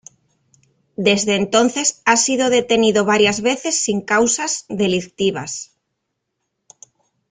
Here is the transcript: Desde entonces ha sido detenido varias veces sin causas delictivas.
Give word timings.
Desde 0.97 1.35
entonces 1.35 2.01
ha 2.05 2.17
sido 2.17 2.49
detenido 2.49 3.05
varias 3.05 3.41
veces 3.43 3.79
sin 3.83 4.01
causas 4.01 4.65
delictivas. 4.67 5.75